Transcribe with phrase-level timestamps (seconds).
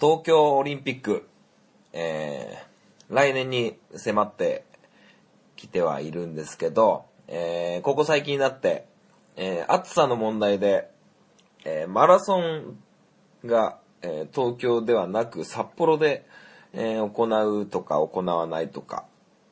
[0.00, 1.28] 東京オリンピック、
[1.92, 4.64] えー、来年に迫って
[5.56, 8.86] きてはいるんですけど、えー、ここ最近になって、
[9.36, 10.88] えー、暑さの問題で、
[11.66, 12.78] えー、マラソン
[13.44, 16.24] が、えー、東京ではなく札幌で、
[16.72, 19.04] えー、行うとか行わないとか、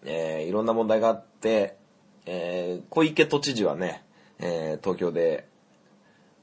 [0.03, 1.77] えー、いろんな問題があって、
[2.25, 4.03] えー、小池都知事はね、
[4.39, 5.47] えー、東京で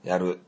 [0.04, 0.40] やる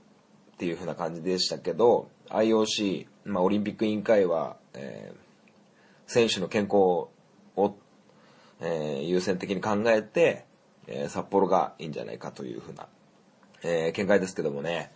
[0.53, 7.09] っていう風な感じでしたけど、IOC、まあ、オリンピック委員会は、えー、選手の健康を、
[8.61, 10.45] えー、優先的に考えて、
[10.87, 12.87] えー、札幌がいいんじゃないかという風な、
[13.63, 14.91] え、見解ですけどもね。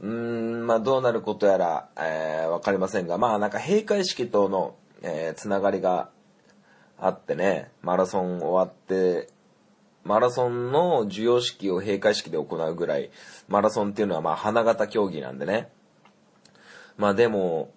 [0.00, 6.10] うん、まあ、どうなることやら、えー、わかりませんが、まあ、なんか閉会式との、えー、つながりが
[6.98, 9.28] あってね、マラソン終わって、
[10.04, 13.10] マラソンの授与式を閉会式で行うぐらい、
[13.48, 15.70] マラソンっていうのはまあ花形競技なんでね。
[16.96, 17.70] まあでも、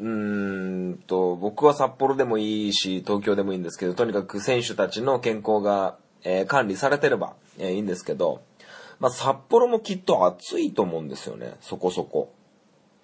[0.00, 8.42] うーんと、僕は札幌でもいいし、東京でもいいんですけど、とにかく選手たちの健康が、えー、管理されてれば、えー、いいんですけど、
[9.00, 12.32] まあ札幌もきっと暑いと思うんですよね、そこそこ。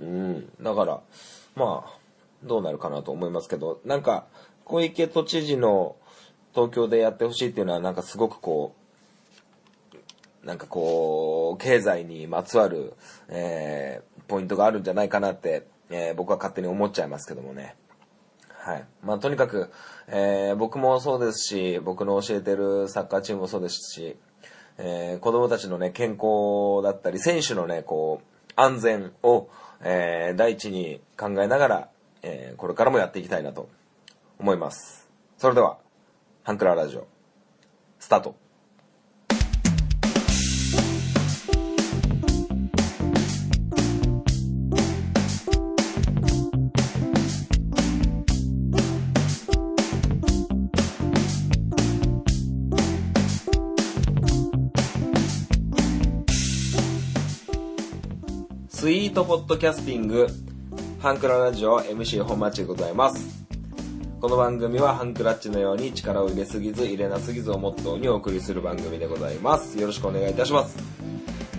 [0.01, 0.49] うん。
[0.61, 1.01] だから、
[1.57, 1.99] まあ、
[2.45, 4.27] どうなるかなと思いますけど、なんか、
[4.65, 5.97] 小池都知事の
[6.55, 8.75] 東京でやってほしいっていうのは、なんかすごくこ
[10.43, 12.95] う、なんかこう、経済にまつわる、
[13.29, 17.75] えー、ポイントがあるんじゃないかなって、えー、僕は勝手に思っちゃいますけどもね。
[18.51, 18.85] はい。
[19.03, 19.71] まあ、とにかく、
[20.09, 24.17] えー、僕もそうですし、僕の教えてるサッカーチームもそうですし、
[24.77, 29.49] えー、子供たちのね、健康だったり、選手のね、こう、安全を、
[29.83, 31.89] えー、第一に考えながら、
[32.23, 33.69] えー、これからもやっていきたいなと
[34.39, 35.09] 思います。
[35.39, 35.79] それでは、
[36.43, 37.07] ハンクララジオ、
[37.99, 38.48] スタート。
[58.89, 60.29] スイートポッドキャスティング
[60.99, 63.45] ハンクララジオ MC 本町でございます。
[64.19, 69.79] この番組はハンクラッチのように力を入れすぎず入れなすぎずをモットーにお送りする番組でございます。
[69.79, 70.79] よろしくお願いいたします。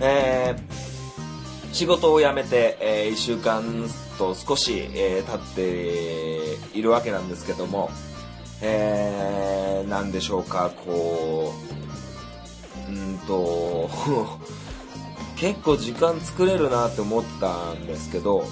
[0.00, 3.62] えー、仕事を辞めて、えー、1週間
[4.18, 7.90] と少し、えー、経っているわけなんですけども、
[8.60, 11.54] えー、なんでしょうか、こ
[12.88, 13.88] う、うんと、
[15.40, 18.44] 結構時間作れるなって思ったんですけど、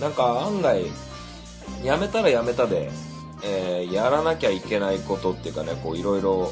[0.00, 0.86] なんか案外、
[1.84, 2.90] やめたらやめたで、
[3.44, 6.50] えー、やらなきゃいけないことっていうかね、こういろいろ、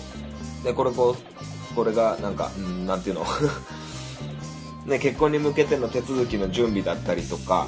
[0.63, 3.25] で、これこう、これがなんか、んなんていうの？
[4.85, 7.67] ね、結婚に向けての手続きの準備だったりとか、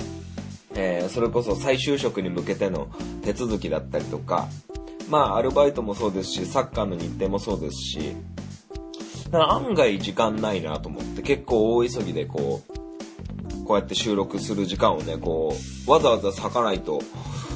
[0.74, 2.88] えー、それこそ再就職に向けての
[3.22, 4.48] 手続きだったりとか、
[5.08, 8.16] まあ、アルバイトもそうですし、サッカーの日程もそうですし、
[9.32, 15.54] 案外時間ないなと思って、結構大急ぎでこう、こうやって収録する時間をね、こ
[15.86, 17.00] う、わざわざ割かないと、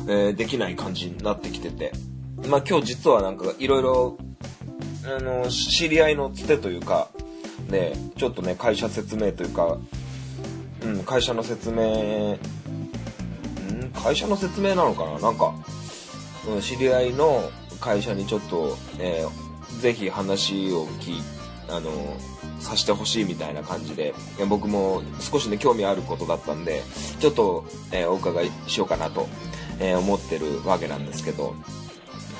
[0.06, 1.92] えー、できない感じになってきてて。
[2.48, 4.18] まあ今日実はなんかいろいろ、
[5.04, 7.08] あの、知り合いのつてというか、
[7.68, 9.78] ね、ちょっとね、会社説明というか、
[10.82, 12.38] うん、会社の説明、ん
[13.94, 15.18] 会社の説明なのかな？
[15.18, 15.54] なんか、
[16.48, 21.22] うん、知り合いの会社にちょっと、えー、ぜひ話を聞い
[21.68, 21.90] あの、
[22.60, 24.14] さしてほしいみたいな感じで、
[24.48, 26.82] 僕も少しね、興味あることだったんで、
[27.20, 29.28] ちょっと、えー、お伺いしようかなと、
[29.78, 31.54] えー、思ってるわけなんですけど、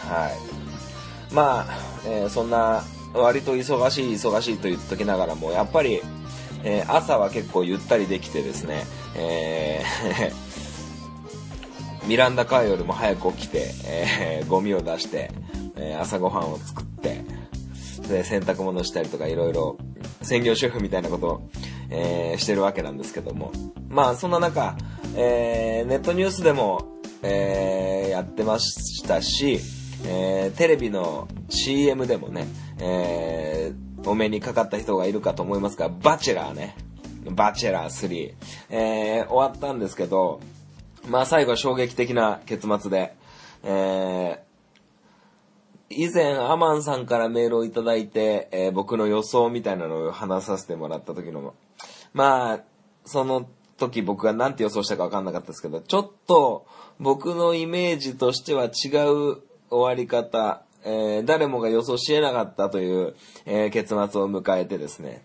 [0.08, 1.34] はい。
[1.34, 6.02] まあ、えー、そんな、割と忙しい忙しいと言っときながらも、やっぱり、
[6.64, 15.30] えー、朝は結構ゆったりできてですね、えー、 ミランダカーよりも早く起きて、えー、ゴミを出して、
[15.76, 16.93] えー、朝ごはんを作って、
[18.08, 19.76] で、洗濯物したりとかいろいろ
[20.22, 21.48] 専業主婦みたいなことを、
[21.90, 23.52] えー、してるわけなんですけども。
[23.88, 24.76] まあ、そんな中、
[25.16, 29.60] えー、ネットニュースでも、えー、やってましたし、
[30.06, 32.46] えー、テレビの CM でもね、
[32.80, 36.76] えー、お目にかかった人がいるかと思いますが、バチェラーね。
[37.30, 38.34] バチェラー3。
[38.70, 40.40] えー、終わったんですけど、
[41.08, 43.14] まあ最後は衝撃的な結末で、
[43.62, 44.42] え
[45.96, 51.54] 以前、アマンさんからメールをいただいて、えー、僕の予想みたいなのを話させてもらった時の、
[52.12, 52.60] まあ、
[53.04, 56.66] その時僕が何て予想したか分かんなかったですけど、ちょっと
[56.98, 63.14] 僕のイメージとしては違う終わり方、えー、誰もが予想し得なかったという、
[63.46, 65.24] えー、結末を迎えてですね。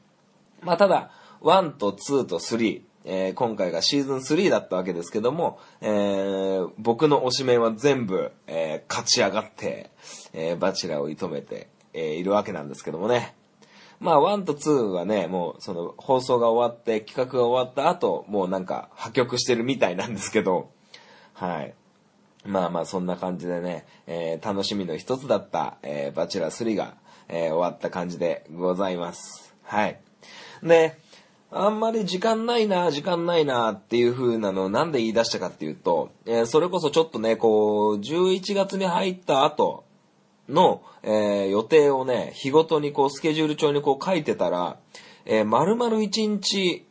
[0.62, 1.12] まあただ、
[1.42, 2.82] 1と2と3、
[3.12, 9.90] えー今回がシーズン3だったわけですけども、えー僕の推しメンは全部、えー勝ち上がって、
[10.34, 13.36] えバチェラーを射止めて、えいるわけなんですけどもね。
[14.00, 20.70] まあ、1と2はね、もう、その、放送が終わって、企画が終わった後、もうなんか、破局してるみたいなんですけど、
[21.34, 21.74] はい。
[22.46, 26.96] まあまあ、そんな感じでね、え楽しみの一つだった、えバチェラー3が、
[27.28, 29.54] え終わった感じでございます。
[29.64, 30.00] はい。
[30.64, 30.98] で、
[31.52, 39.84] あんまり時間ないな、時間ないなっていう風なのをなんで言い出したかっていうと、えーそれこそちょっとね、こう、11月に入った後
[40.48, 44.78] の、えー予定をね、日ごとにこう、スケジュール帳にこう書いてたら、
[45.26, 46.86] えー、丸々1日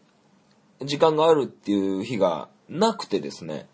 [0.84, 3.68] 時間があるっていう日がなくてですね、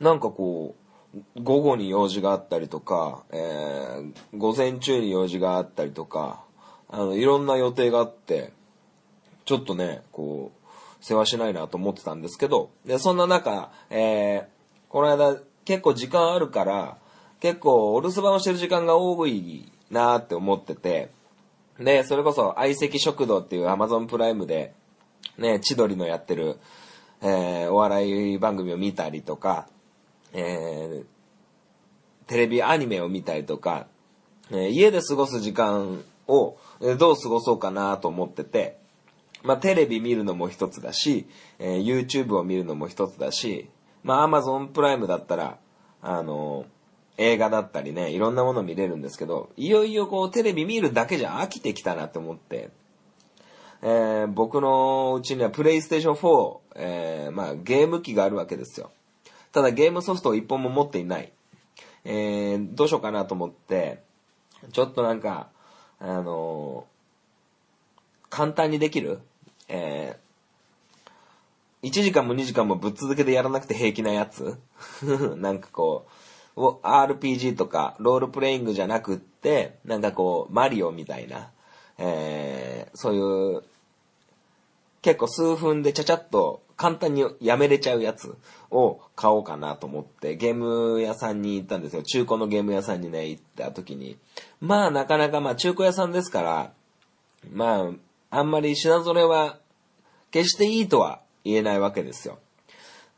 [0.00, 0.76] なんかこ
[1.14, 6.42] う、午後に用事があったりとか、えー午前中に用事があったりとか、
[6.88, 8.56] あの、いろんな予定があって、
[9.48, 10.58] ちょっとね、こう、
[11.00, 14.58] 世話しないなと思ってたんですけど、で、そんな中、えー
[14.90, 15.36] この間
[15.66, 16.96] 結構時間あるから、
[17.40, 21.10] 結構お留守番をしてる時間が多いなって思ってて、
[21.78, 24.74] で、それこそ相席食堂っていう Amazon プライムで、
[25.38, 26.58] ね、千鳥のやってる、
[27.22, 29.66] えーお笑い番組を見たりとか、
[30.34, 31.04] えー
[32.26, 33.86] テレビアニメを見たりとか、
[34.50, 38.77] えー家で過ごす時間をえどう過ごそうかなと思ってて、
[39.42, 41.26] まあ、テレビ見るのも一つだし、
[41.58, 43.68] えー YouTube を見るのも一つだし、
[44.02, 45.58] まあ、Amazon プライムだったら、
[46.02, 46.66] あの
[47.16, 52.70] 映画だったりね、いろんなもの見れるんですけど、いよいよこうテレビ見るだけじゃ飽きてきたなって思って、
[53.82, 58.90] えー僕のうちにはプレイステーション4、えーまあ、ゲーム機があるわけですよ。
[59.52, 61.32] ただゲームソフトを一本も持っていない。
[62.04, 64.02] えーどうしようかなと思って、
[64.72, 65.48] ちょっとなんか、
[66.00, 66.98] あのー
[68.30, 69.20] 簡単にできる、
[69.68, 74.58] えー、1時間も2時間もぶっ続けてやらなくて平気なやつ？
[75.36, 76.06] なんかこ
[76.56, 81.50] う、RPG とかロールプレイングじゃなくって、なんかこう、マリオみたいな、
[81.98, 83.62] えーそういう、
[85.02, 88.36] 結構数分でちゃちゃっと簡単にやめれちゃうやつ
[88.70, 92.02] を買おうかなと思ってゲーム屋さんに行ったんですよ。
[92.02, 94.16] 中古のゲーム屋さんにね、行った時に。
[94.60, 96.72] まあなかなかまあ中古屋さんですから、
[97.52, 97.90] まあ、
[98.30, 99.58] あんまり品揃えは
[100.30, 102.38] 決していいとは言えないわけですよ。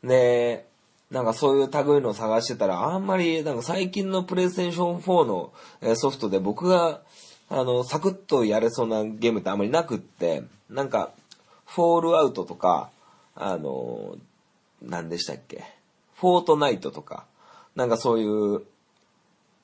[0.03, 0.65] で、
[1.11, 5.51] なんかそういう類のを探してたら、あんまり、なんか最近のプレイステーション4の
[5.95, 7.01] ソフトで僕が、
[7.49, 11.11] あの、サクッとやれそうなゲームってあんまりなくって、なんか、
[11.65, 12.89] フォールアウトとか、
[13.35, 14.15] あの、
[14.81, 15.65] 何でしたっけ、
[16.15, 17.25] フォートナイトとか、
[17.75, 18.61] なんかそういう、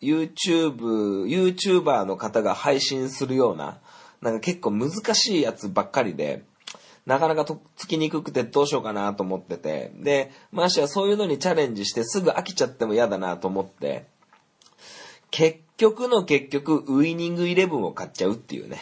[0.02, 3.78] YouTube、YouTuber の方が配信するような、
[4.22, 6.44] なんか結構難しいやつばっかりで、
[7.06, 14.06] なかなかとつきにくくてどうしようかなと思ってて、で、ましてやそういうのにチャレンジしてすぐ飽きちゃっても嫌だなと思って、
[15.32, 18.80] 結局の結局、ウイニングイレブンを買っちゃうっていうね。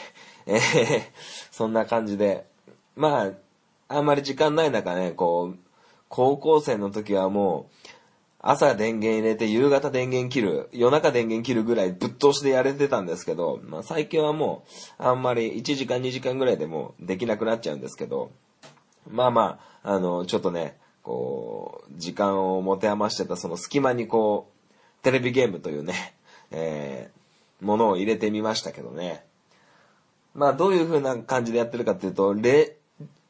[0.47, 1.01] えー
[1.51, 2.45] そんな感じで。
[2.95, 3.31] まあ、
[3.87, 5.57] あんまり時間ない中ね、こう、
[6.09, 7.89] 高校生の時はもう、
[8.47, 14.63] 朝電源入れて夕方電源切る、夜中電源切るぐらいぶっ通しでやれてたんですけど、まあ最近はも
[14.99, 18.29] う、あんまり1時間2時間ぐらいでもできなくなっちゃうんですけど、
[19.09, 26.13] まあまあ、あの、ちょっとね、こう、時間を持て余してたその隙間にこう、テレビゲームというね、
[26.51, 29.25] えー、ものを入れてみましたけどね。
[30.35, 32.77] まあどういう風な感じでやってるかっていうと、レ、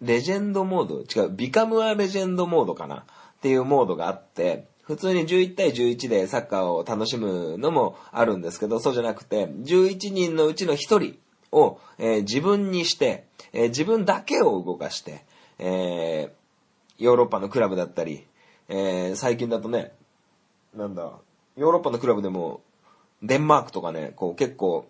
[0.01, 11.17] レジェンドモード違う、ビカムアレジェンドモードかなっていうモードがあって、普通に11対11でサッカーを楽しむのもあるんですけど、そうじゃなくて、11人のうちの1人
[11.51, 15.25] を、えー自分にして、えー自分だけを動かして、
[15.57, 18.27] えーヨーロッパのクラブだったり、
[18.69, 19.91] えー最近だとね、
[20.75, 21.11] なんだ、
[21.57, 22.61] ヨーロッパのクラブでも、
[23.23, 24.87] デンマークとかね、こう結構、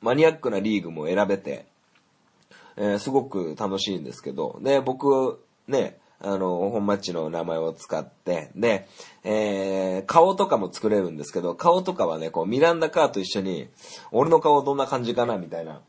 [0.00, 1.66] マニアックなリーグも選べて、
[2.76, 8.86] えーすごく楽しいんですけど、で、僕、ね、あの、本マッチの名前を使って、で、
[9.24, 13.68] えー顔とかも作れるんですけど、顔とかはね、こう、ミランダカーと一緒に、
[14.12, 15.80] 俺の顔どんな感じかな、みたいな、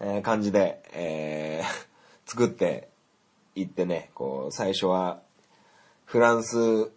[0.00, 1.84] えー感じで、えー
[2.26, 2.88] 作って
[3.56, 5.20] いってね、こう、最初は、
[6.04, 6.90] フランス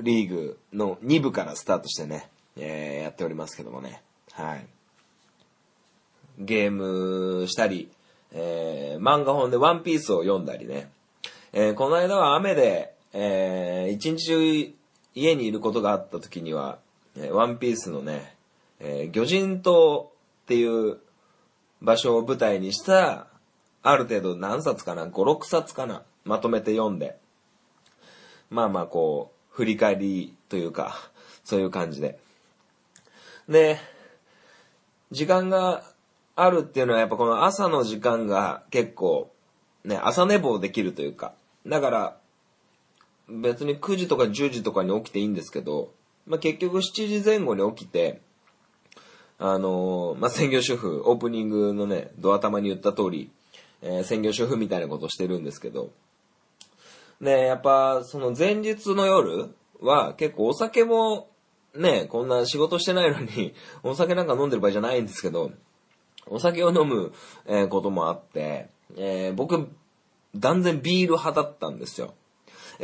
[0.00, 4.02] リーグの2部からスタートしてね、えーやっておりますけどもね。
[4.32, 4.66] はい。
[6.38, 7.88] ゲームしたり、
[8.32, 10.90] えー漫画本でワンピースを読んだりね。
[11.58, 14.74] えーこの間は雨で、えー一日中
[15.14, 16.78] 家にいることがあった時には、
[17.16, 18.36] えーワンピースのね、
[18.78, 20.98] えー魚人島っていう
[21.80, 23.28] 場所を舞台にした、
[23.82, 27.16] ある程度何冊かな ?5、6冊かなまとめて読んで、
[28.50, 31.10] まあまあこう、振り返りというか、
[31.42, 32.18] そういう感じで。
[33.48, 33.78] で、
[35.10, 35.84] 時間が
[36.34, 39.30] あるっていうのはやっぱこの朝の時間が結構、
[39.86, 41.32] ね、朝寝坊できるというか。
[41.66, 42.16] だから、
[43.28, 45.92] 別に9時とか10時とかに起きていいんですけど、
[46.26, 48.20] まあ、結局7時前後に起きて、
[49.38, 53.30] あのー、まあ、専業主婦、オープニングのね、ドア玉に言った通り、
[53.82, 55.90] えー、専業主婦みたいなことしてるんですけど、
[57.20, 61.28] ね、やっぱ、その前日の夜は結構お酒も、
[61.74, 65.52] ね、こんな仕事してないのに、 お酒なんか飲んでる場合じゃないんですけど、
[66.28, 67.12] お酒を飲む、
[67.46, 69.68] えー、こともあって、えー、僕、
[70.40, 72.14] 断然ビール派だったんですよ。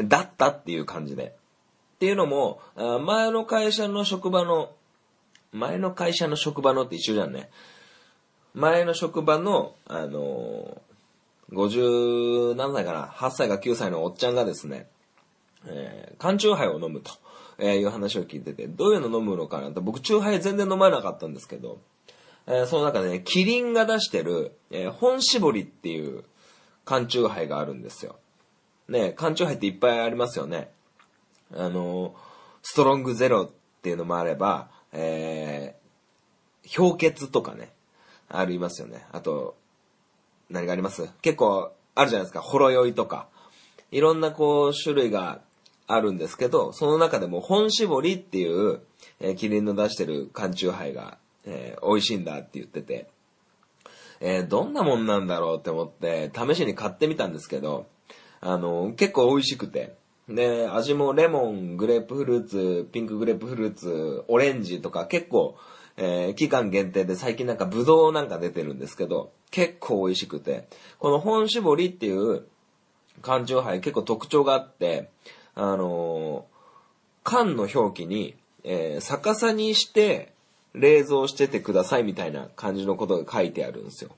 [0.05, 1.35] だったっていう感じで。
[1.97, 2.61] っていうのも、
[3.05, 4.73] 前の会社の職場の、
[5.53, 7.51] 前の会社の職場のって一緒じゃんね。
[8.55, 14.89] 前の職場の、あのー、50何歳かな、8歳か9歳のおっちゃんがですね、
[15.67, 17.13] えー、缶チューハイを飲むと、
[17.59, 21.79] えー、いう話を聞いてて、どういうの飲むのかなと、僕チューハイ全然飲まなかったんですけど、
[22.47, 26.25] えー、その中でね、キリンが出してる、えー、本搾りっていう
[26.85, 28.17] 缶チューハイがあるんですよ。
[28.89, 30.71] ね、缶チューハイっていっぱいありますよね。
[31.55, 32.15] あの、
[32.63, 33.51] ストロングゼロっ
[33.83, 37.73] ていうのもあれば、えー、氷結とかね、
[38.29, 39.05] ありますよね。
[39.13, 39.57] あと、
[40.51, 41.09] 何があります？
[41.23, 42.41] 結構あるじゃないですか。
[42.41, 43.29] ほろ酔いとか。
[43.91, 45.41] いろんなこう種類が
[45.87, 48.81] あるんですけど、その中でも本搾りっていう、
[49.21, 53.09] えー、キリンの出してる缶チューハイが、えー、美味しいんだって言ってて、
[54.25, 57.87] えー、どんなもんなんだろうって思って、試しに買ってみたんですけど、
[58.41, 59.97] あの、結構美味しくて。
[60.29, 65.57] で、味もレモン、グレープフルーツ、ピンクグレープフルーツ、オレンジとか結構、
[65.97, 70.69] えー、期間限定で最近なんかブドウなんか出てるんですけど、結構美味しくて、
[71.01, 72.47] この本搾りっていう
[73.23, 75.11] 缶チューハイ結構特徴があって、
[75.57, 80.32] あのー、缶の表記に、えー、逆さにして
[80.75, 84.11] 冷蔵しててくださいみたいな感じのことが書いてあるんですよ。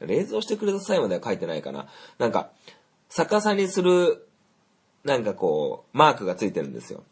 [0.00, 1.86] 冷蔵してくださいまでは書いてないかな。
[2.18, 2.50] なんか、
[3.08, 4.26] 逆さにする、
[5.04, 7.04] なんかこう、マークがついてるんですよ。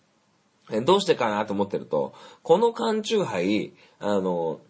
[0.85, 4.61] どうしてかなと思ってると、この缶チューハイ、あの、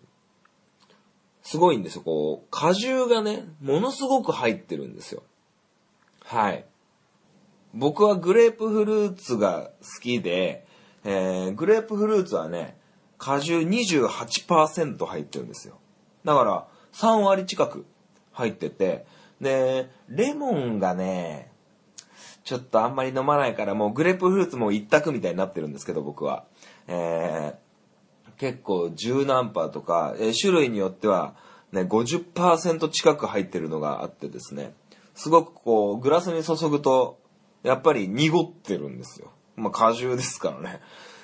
[1.42, 2.02] すごいんですよ。
[2.02, 5.22] こう、果汁がね、ものすごく入ってるんですよ。
[6.24, 6.64] はい。
[7.74, 10.66] 僕はグレープフルーツが好きで、
[11.04, 12.79] えー、グレープフルーツはね、
[13.20, 15.78] 果汁28%入ってるんですよ。
[16.24, 17.84] だから、3割近く
[18.32, 19.06] 入ってて、
[19.40, 21.52] で、レモンがね、
[22.44, 26.44] ちょっとあんまり飲まないから、もうグレープフルーツも一択みたいになってるんですけど、僕は。
[26.88, 31.36] えー、結構十何パーとか、えー、種類によっては、
[31.72, 34.72] ね、50%近く入ってるのがあってですね、
[35.14, 37.18] すごくこう、グラスに注ぐと、
[37.62, 39.30] やっぱり濁ってるんですよ。
[39.56, 40.80] まあ、果汁ですからね。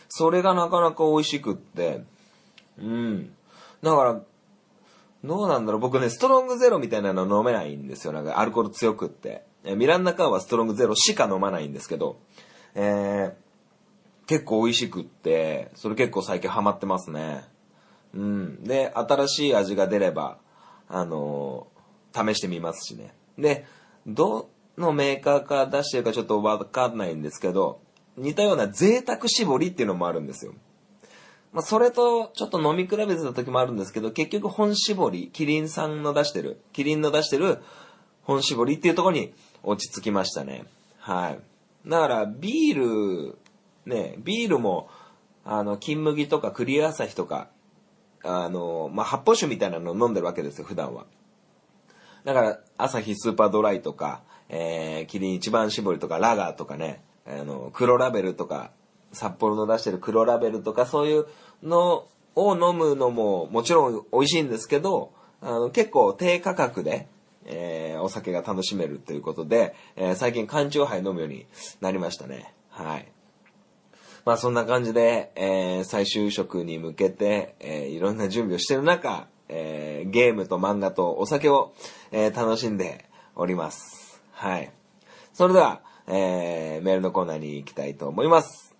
[0.09, 2.03] それがなかなか美味しくって、
[2.79, 3.33] うん。
[3.83, 4.21] だから、
[5.25, 8.13] どうなんだろう僕ね、ストロングゼロみたいなの飲めないんですよ。
[8.13, 9.45] なんかアルコール強くって。
[9.65, 12.19] ミランダカーはストロングゼロしか飲まないんですけど、
[12.75, 17.45] えー、結構美味しくって、それ結構最近ハマってますね。
[18.15, 18.63] うん。
[18.63, 20.39] で、新しい味が出れば、
[20.89, 23.13] あのー、試してみますしね。
[23.39, 23.67] で、
[24.07, 24.49] ど
[24.79, 27.81] のメーカーから出してるかちょっとわかんないんですけど、
[28.16, 30.54] 似たような贅沢絞りっていうのもあるんですよ。
[31.52, 37.58] まあ、それとちょっと飲み比べてた時もあるんですけど、結局本搾り、キリンさんの出してる、キリンの出してる
[38.23, 39.32] 本搾りっていうとこに
[39.62, 40.64] 落ち着きましたね。
[40.99, 41.38] はい。
[41.88, 43.38] だからビール、
[43.87, 44.88] ね、ビールも、
[45.44, 47.49] あの、金麦とかクリア朝日とか、
[48.25, 51.06] あの、まあ、発泡酒みたいなのを飲んでるわけですよ、普段は。
[52.25, 58.71] だから、朝日スーパードライとか、えー、キリン一番搾りとか、ラガーとかね、あの、黒ラベルとか、
[59.12, 61.26] 札幌の出してる黒ラベルとかそういう
[61.62, 67.09] のを飲むのももちろん美味しいんですけど、あの結構低価格で、
[67.45, 71.47] えー、お酒が楽しめるということで、えー、最近缶チューハイ飲むように
[71.80, 72.52] なりましたね。
[72.68, 73.11] はい。
[74.25, 81.73] まあそんな感じで、えー、最終食に向けて、えー、いろんな準備をしてる中、えー、ゲームと漫画とお酒を、
[82.11, 84.21] えー、楽しんでおります。
[84.33, 84.73] はい。
[85.33, 88.75] それでは、えー、メールのコーナーに行きたいと思います。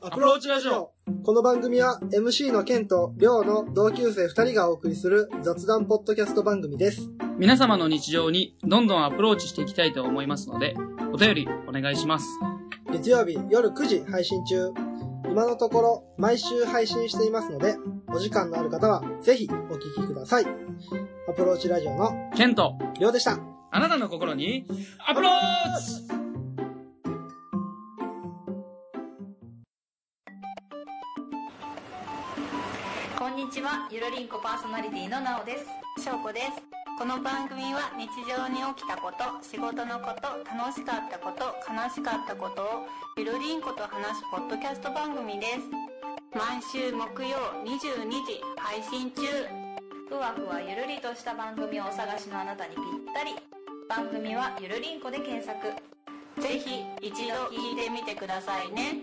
[0.00, 0.92] アプローチラジオ
[1.24, 7.10] この番組は MC のケンとリョウの同級生2人がお送りする雑談ポッドキャスト番組です。
[7.36, 10.76] 皆様の日常にどんどんアプローチしていきたいと思いますので、
[11.12, 12.26] お便りお願いします。
[12.92, 14.72] 月曜日夜9時配信中。
[15.24, 17.76] 今のところ毎週配信していますので、
[18.08, 20.46] お時間のある方はぜひお聞きください。
[21.28, 23.47] アプローチラジオのケンとリョウでした。
[23.70, 24.66] あなたの心に
[25.06, 25.32] アプロー
[25.78, 26.08] チ
[33.18, 35.66] こんにちは、ゆるりんこパーソナリティのなおです。
[36.02, 36.46] しょうこです。
[36.98, 42.66] この番組は日常に起きたこと、仕事のこと、楽しかったこと、悲しかったことを
[43.18, 45.68] ゆるりんこと話すポッドキャスト番組です。
[46.32, 49.22] 毎週木曜22時配信中。
[50.08, 52.82] ふわふわゆるりとした番組をお探しのあなたにぴっ
[53.12, 53.57] たり。
[53.88, 55.66] 番組はゆるりんこで検索。
[56.42, 59.02] ぜひ一度聞いてみてくださいね。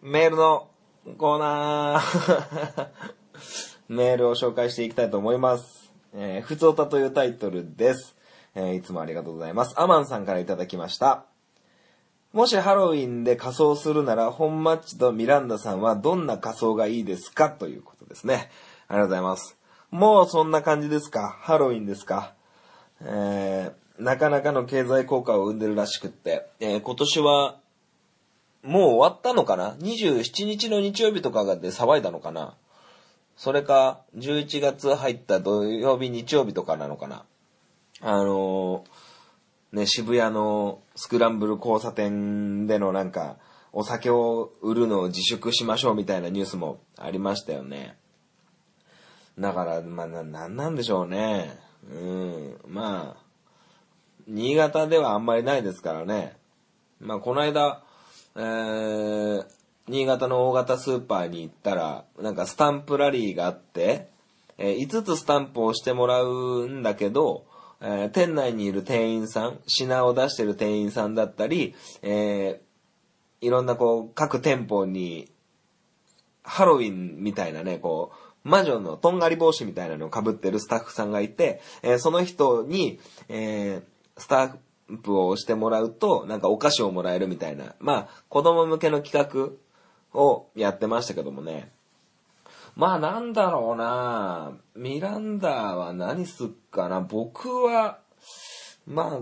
[0.00, 0.70] メールの
[1.18, 2.88] コーナー。
[3.88, 5.92] メールを紹介していきたいと思います。
[6.14, 8.16] えー、ふつおたというタイトルです。
[8.54, 9.78] えーいつもありがとうございます。
[9.78, 11.26] アマンさんからいただきました。
[12.32, 17.50] もしハロウィンで仮装するなら、本マッチとミランダさんはどんな仮装がいいですか？
[17.50, 18.50] ということですね。
[18.88, 19.58] ありがとうございます。
[19.90, 21.36] もうそんな感じですか？
[21.40, 22.32] ハロウィンですか？
[23.02, 27.56] えー、なかなかの経済効果を生んでるらしくって、えー今年は
[28.62, 32.54] もう終わったのかな ?27 日の日曜日とかで騒いだのかな？
[33.36, 37.24] それか、11月入った土曜日、日曜日とかなのかな？
[38.00, 39.11] あのー
[39.72, 43.36] ね、渋谷のスクランブル交差点でのなんか、
[43.72, 47.96] お酒を売るのを自粛しましょうみたいなニュースもありましたよね。
[49.38, 51.58] だから、まあ、な、なんなんでしょうね。
[51.90, 53.22] うん、まあ、
[54.28, 56.36] 新潟ではあんまりないですからね。
[57.00, 57.82] まあ、この間、
[58.36, 59.46] えー、
[59.88, 64.10] 新潟の大型スーパーに行ったら、なんかスタンプラリーがあって、
[64.58, 67.46] えー5つスタンプをしてもらうんだけど、
[67.82, 72.72] えー店内にいる店員さん、品を出してる店員さんだったり、えー
[73.44, 75.28] いろんなこう、各店舗に、
[76.44, 78.12] ハロウィンみたいなね、こ
[78.44, 84.44] う、魔女のとんがり帽子みたいなのを被ってるスタッフさんがいて、えーその人に、えースタ
[84.92, 89.56] ンプを押してもらうと、なんかお菓子をもらえるみたいな、まあ、子供向けの企
[90.14, 91.72] 画をやってましたけどもね。
[92.74, 97.98] まあ、なんだろうなミランダは何すっかな僕は、
[98.86, 99.20] ま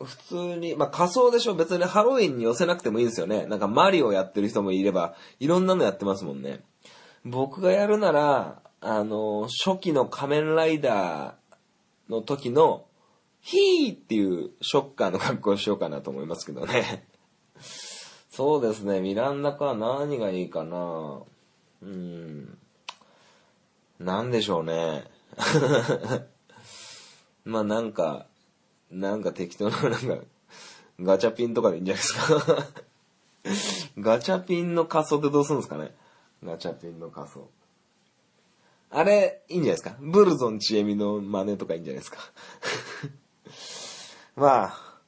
[0.00, 3.46] あ、普通に、まあ仮装でしょ別にハロウィンに寄せなくてもいいですよね。
[3.46, 6.60] なんかマリオやってる人もいれば、いろんなのやってますもんね。
[7.24, 12.86] 僕がやるなら、あの、初期の仮面ライダーの時の、
[13.40, 17.06] ヒーっていうショッカーの格好をしようかなと思いますけどね。
[18.30, 21.22] そうですね、ミランダか何がいいかな
[21.82, 22.58] うん。
[23.98, 25.04] なんでしょうね。
[27.44, 28.26] まあなんか、
[28.90, 29.98] なんか適当な、なんか、
[31.00, 32.68] ガチャピンとかでいいんじゃないですか。
[33.98, 35.94] ガチャピンの仮装ってどうするんですかね
[36.42, 37.48] ガチャピンの仮装。
[38.90, 42.18] あれ、いいんじゃないですかブルゾンちえみの真似とかいいんじゃないですか。
[44.36, 44.98] まあ、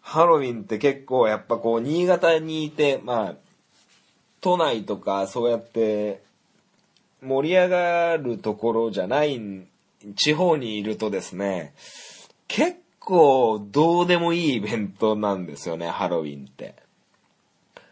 [0.00, 3.34] ハロウィンって結構やっぱこう、新潟にいて、まあ、
[4.40, 6.22] 都内とかそうやって
[7.22, 9.40] 盛り上がるところじゃない
[10.16, 11.74] 地方にいるとですね、
[12.48, 16.74] 結構どうでもいいイベントなんですよね、ハロウィンって。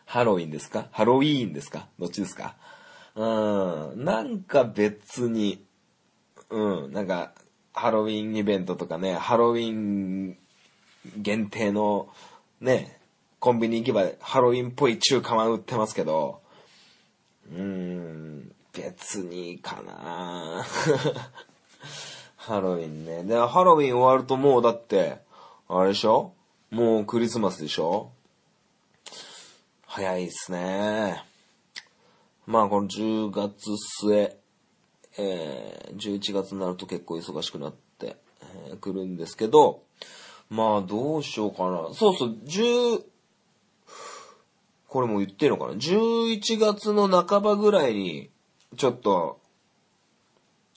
[0.06, 0.88] ハロウィンですか？
[0.90, 1.86] ハロウィーンですか？
[1.98, 2.56] どっちですか？
[3.14, 4.04] うん。
[4.04, 5.62] なんか別に、
[6.48, 6.92] うん。
[6.92, 7.32] なんか、
[7.74, 10.38] ハロウィンイベントとかね、ハロウィン
[11.18, 12.08] 限定の、
[12.60, 12.98] ね、
[13.38, 16.40] コンビニ行けばハロウィンっぽい中華まん売ってますけど、
[17.52, 20.64] うーん、別にいいかな
[22.36, 23.24] ハロウィンね。
[23.24, 25.18] で、ハロウィン終わるともうだって、
[25.68, 26.32] あれでしょ？
[26.70, 28.10] もうクリスマスでしょ？
[29.86, 31.24] 早いっすね。
[32.46, 34.36] まあこの10月末、
[35.18, 38.16] えー、11月になると結構忙しくなって、
[38.68, 39.82] えーくるんですけど、
[40.48, 41.88] まあどうしようかな。
[41.92, 43.02] そうそう、10、
[44.88, 48.30] これも言ってるのかな ?11 月の半ばぐらいに、
[48.76, 49.40] ちょっと、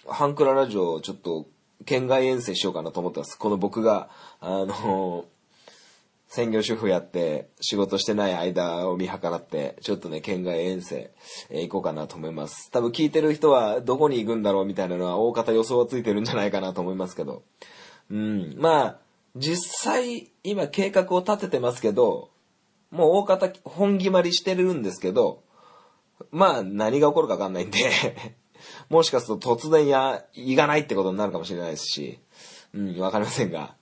[0.08, 1.48] ハンクララジオをちょっと、
[1.86, 3.38] 県外遠征しようかなと思ってます。
[3.38, 5.26] この僕が、あの、
[6.32, 11.12] 専業主婦やって仕事してない間を見計らって、ちょっとね、県外遠征、
[11.50, 12.72] えー行こうかなと思います。
[12.72, 17.44] 多分聞いてる人はどこに行くんだろうみたいなのは大方予想はついてるんじゃないかなと思いますけど。
[18.10, 18.56] うん。
[18.58, 18.98] まあ、
[19.36, 19.58] 実
[19.92, 22.30] 際、今計画を立ててますけど、
[22.92, 25.44] もう大方本決まりしてるんですけど、
[26.32, 28.36] まあ何が起こるかわかんないんで、
[28.90, 32.20] もしかすると突然や、行かないってことになるかもしれないですし、
[32.74, 33.76] うん、わかりませんが。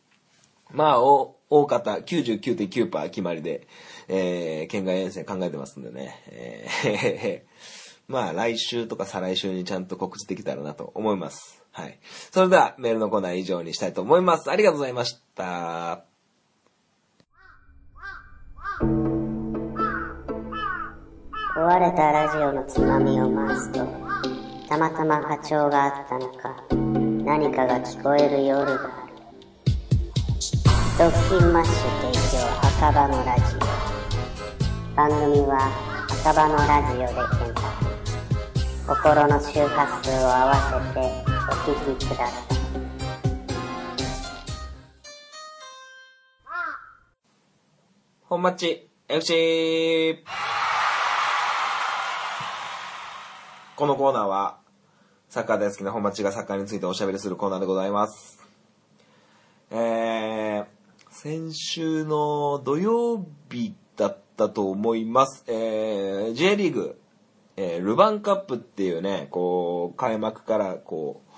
[0.72, 3.68] まあ、お大方99.9%決まりで、
[4.08, 6.24] えー、県外遠征考えてますんでね。
[6.28, 7.50] えー
[8.10, 11.64] まあ来週とか再来週にちゃんと告知できたらなと思います。
[11.72, 12.00] はい。
[12.32, 14.50] それではメールのコーナー以上にしたいと思います。
[14.50, 16.19] ありがとうございました。
[21.60, 23.86] 壊れたラジオのつまみを回すと、
[24.70, 26.56] たまたま波長があったのか、
[27.26, 29.14] 何かが聞こえる夜がある。
[30.98, 31.74] ドッキンマッシュ
[32.14, 33.60] 提供墓場のラジオ。
[34.96, 35.60] 番組は
[36.24, 37.76] 墓場のラジオで検索。
[38.88, 41.02] 心の周波数を合わせて
[41.50, 42.60] お聞きください。
[48.30, 50.24] 本マッチ FC!
[53.80, 54.58] このコーナーは、
[55.30, 58.46] サッカー大好きな本マッチがサッカーについておしゃべりするコーナーでございます。
[59.72, 60.66] えー、
[61.12, 65.46] 先週の土曜日だったと思います。
[65.48, 67.00] えー、J リーグ、
[67.56, 71.32] えールヴァンカップっていうね、こう、開幕から、こう、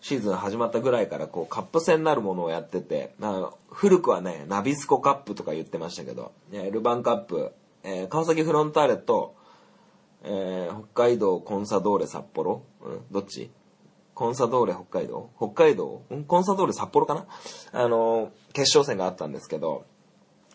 [0.00, 7.52] シーズン始まったぐらいから、こう、カップ戦になるものをやってて、あ、古くはね、ナビスコカップとか言ってましたけど、えールヴァンカップ、
[7.82, 9.34] えー川崎フロンターレと、
[10.24, 13.50] えー北海道コンサドーレ札幌、うん、どっち？
[14.14, 15.30] コンサドーレ北海道？
[15.36, 16.02] 北海道？
[16.10, 17.26] うんコンサドーレ札幌かな？
[17.72, 19.84] あのー決勝戦があったんですけど、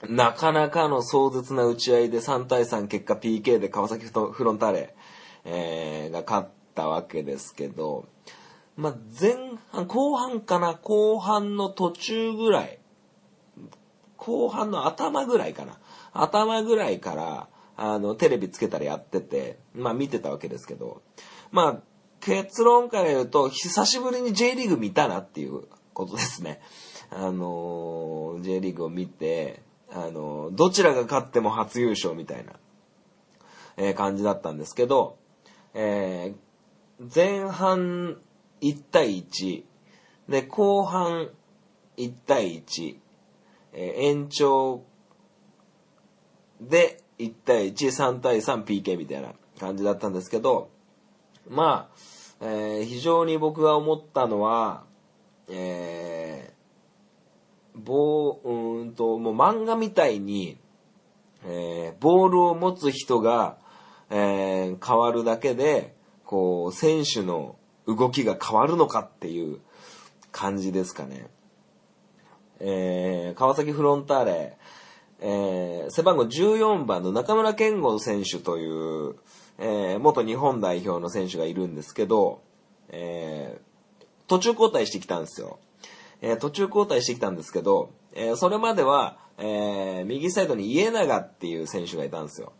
[0.07, 4.95] なかなかの壮絶な打ち合いで3対3結果 PK で川崎フロンターレ、
[5.43, 8.07] えーが勝ったわけですけど、
[8.75, 9.33] まあ、前
[9.71, 10.75] 半、後半かな？
[10.75, 12.79] 後半の途中ぐらい、
[14.17, 15.79] 後半の頭ぐらいかな？
[16.13, 21.03] 頭ぐらいから、あの、テレビつけたらやってて、まあ見てたわけですけど、
[21.51, 21.81] まあ、
[22.19, 25.63] 結論から言うと、久しぶりに J リーグ見たなっていう
[25.93, 26.59] ことですね。
[27.09, 29.61] あのー J リーグを見て、
[29.91, 32.53] あのーどちらが勝っても初優勝みたいな、
[33.77, 35.17] えー感じだったんですけど、
[35.73, 36.47] えー
[37.13, 38.17] 前半
[38.61, 39.63] 1対1、
[40.27, 41.29] で、後半
[41.97, 42.95] 1対1、
[43.73, 44.83] えー延長
[46.59, 50.69] で1対1、3対3 PK みたいな感じだったんですけど、
[51.49, 54.83] まあ、えー非常に僕が思ったのは、
[55.49, 60.57] えー、棒、うーんと、もう漫画みたいに、
[61.45, 63.57] えーボールを持つ人が、
[64.09, 67.55] えー変わるだけで、こう、選手の
[67.87, 69.59] 動きが変わるのかっていう
[70.31, 71.27] 感じですかね。
[72.59, 74.57] えー川崎フロンターレ、
[75.19, 79.15] えー背番号14番の中村健吾選手という、
[79.57, 82.41] えー元日本代表の選手がいるんですけど、
[82.89, 83.67] えー
[84.27, 85.59] 途中交代してきたんですよ。
[86.21, 92.51] え途中交代してきたんですけど、えそれまでは、え右サイドに家長っていう選手がいたんですよ。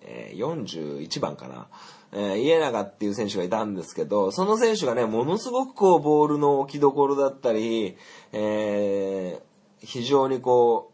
[0.00, 1.68] えー41番かな。
[2.10, 7.96] え家長っていう選手がいたんですけど、その選手がね、ものすごくこう、ボールの置きどころだったり、
[8.32, 9.40] え
[9.80, 10.91] 非常にこう、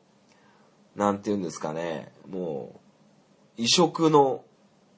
[0.99, 2.79] なんて言うんですかね、もう、
[3.57, 4.43] 異色の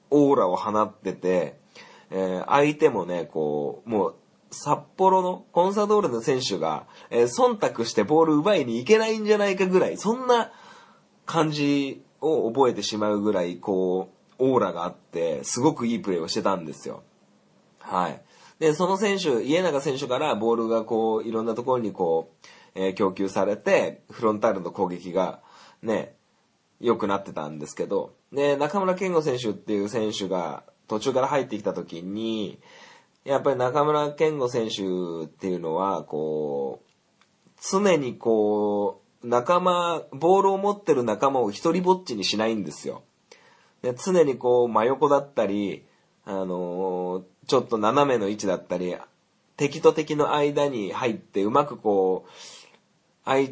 [0.09, 1.61] オーラを放ってて、
[2.11, 4.15] えー相手もね、こう、もう、
[4.51, 10.51] 札幌のコンサドーレの選手が、えー忖度してボール奪いに行けないんじゃないかぐらい、そんな
[11.27, 14.09] 感じを覚えてしまうぐらい、こ
[14.39, 17.03] う、オーラがあって、すごくいいプレーをしてたんですよ。
[17.79, 18.23] はい。
[18.59, 25.41] で、その選手、家長選手からボールがこう、いろんなところにこう、えー供給されて、フロンターレの攻撃が
[25.83, 26.15] ね、
[26.81, 32.59] 良くなってたんですけど、で、中村健吾選手っていう選手が途中から入ってきた時に、
[33.25, 36.91] やっぱり中村健吾選手っていうのは、こう、
[37.63, 43.03] 常にこう、仲間、ボールを持ってる仲間を一人ぼっちにしないんですよ。
[43.83, 45.85] で常にこう真横だったり、
[46.25, 48.97] あのーちょっと斜めの位置だったり、
[49.57, 52.31] 敵と敵の間に入ってうまくこう、
[53.25, 53.51] 相、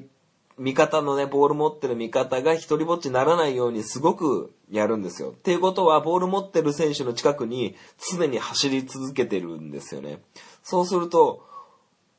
[0.58, 5.30] 味方のね、ボール持ってる味方が一人ぼっちにならないようにすごくやるんですよ。
[5.30, 7.76] っていうことは、ボール持ってる選手の近くに
[8.10, 10.20] 常に走り続けてるんですよね。
[10.62, 11.46] そうすると、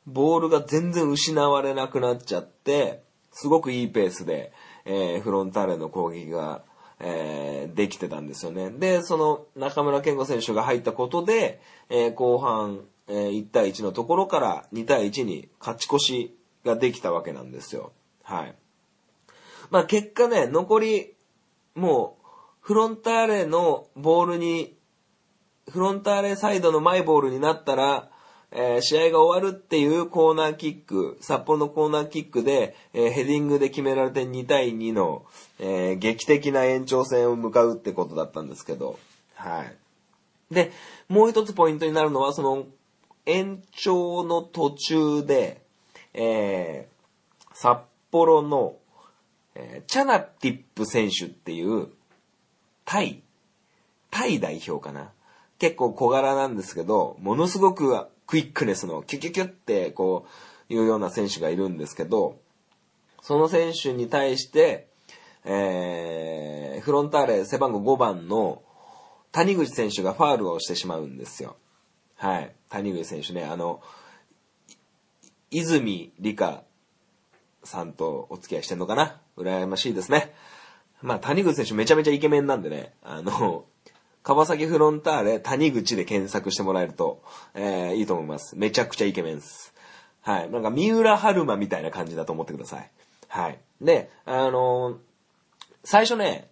[0.08, 4.52] ボールが全然失われなくなっちゃって、すごくいいペースで、
[4.86, 6.64] えーフロンターレの攻撃が、
[7.00, 8.72] えーできてたんですよね。
[8.72, 17.92] で、その中村健吾選手が入ったことで、えー後半、えー1対1のところから2対1に勝ち越しができたわけなんですよ。
[18.30, 18.56] はい。
[19.72, 21.14] まあ結果ね、残り、
[21.76, 22.28] もう、
[22.62, 24.78] フロンターレのボールに
[25.70, 28.10] フロンターレサイドのマイボールになったら、
[28.52, 35.26] えー試合が終わるっていうコーナーキック、札幌のコーナーキックで、えーヘディングで決められて2対2の、
[35.60, 39.00] えー劇的な延長戦を向かうってことだったんですけど、
[39.36, 39.76] はい。
[40.54, 40.72] で、
[41.08, 42.66] もう一つポイントになるのは、その、
[43.26, 45.62] 延長の途中で、
[46.14, 47.80] えー、札
[48.12, 48.76] 幌の、
[49.56, 51.90] えーチャナティップ選手っていう、
[52.86, 53.24] タイ、
[54.12, 55.12] タイ代表かな？
[55.60, 60.26] 結構小柄なんですけど、ものすごくクイックネスのキュキュキュってこ
[60.70, 62.40] ういうような選手がいるんですけど、
[63.22, 64.88] その選手に対して、
[65.44, 68.62] えー、フロンターレ背番号5番の
[69.32, 71.58] 谷口選手がファールをしてしまうんですよ。
[72.16, 72.56] はい。
[72.70, 73.82] 谷口選手ね、あの、
[75.52, 76.64] 泉理香
[77.64, 79.22] さんとお付き合いしてんのかな？
[79.38, 80.34] 羨ましいですね。
[81.02, 83.66] まあ、谷口選手めちゃめちゃイケメンなんでね、あの、
[84.22, 88.58] 川崎フロンターレ谷口で検索してもらえると、えー、いいと思います。
[88.58, 89.74] めちゃくちゃイケメンです。
[90.22, 90.52] はい。
[90.52, 92.92] なんか、三浦春馬みたいな感じだと思ってください。
[93.30, 93.60] はい。
[93.82, 94.98] で、あの
[95.86, 96.50] 最初ね、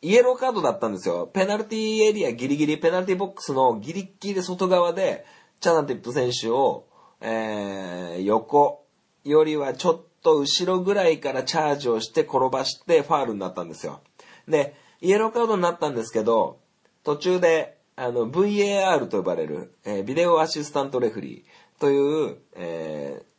[0.00, 1.26] イエローカードだったんですよ。
[1.26, 5.26] ペナルティエリアギリギリ、ペナルティボックスのギリギリ外側で、
[5.60, 6.86] チャナティップ選手を、
[7.20, 8.86] えー、横
[9.24, 14.00] よりはちょっと後ろぐらいからチャージをして転ばしてファールになったんですよ。
[14.48, 16.58] で、イエローカードになったんですけど、
[17.04, 23.30] 途中で、あの、VAR と呼ばれる、えービデオアシスタントレフリーという、えー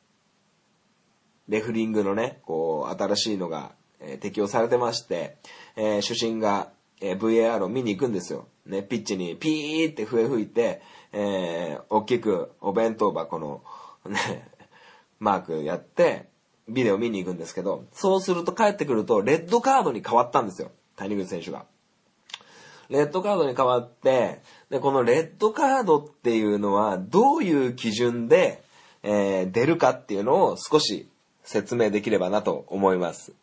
[1.50, 5.38] レフリングのね、こう、新しいのが、えー適用されてまして、
[5.76, 8.48] えー主審が、えー VAR を見に行くんですよ。
[8.66, 13.64] ね、ピッチにピーって笛吹いて、えー大きくお弁当箱の、
[14.06, 14.50] ね、
[15.20, 16.31] マークやって、
[16.74, 20.72] ビデオ見に行くんですけど、そうすると帰ってくると、レッドカードに変わったんですよ。
[20.96, 21.66] 谷口選手が。
[22.90, 28.64] レッドカードに変わって、で、このレッドカードっていうのは、どういう基準で、
[29.04, 31.10] えー出るかっていうのを少し
[31.44, 33.34] 説明できればなと思います。